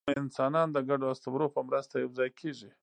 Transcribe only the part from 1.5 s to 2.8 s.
په مرسته یوځای کېږي.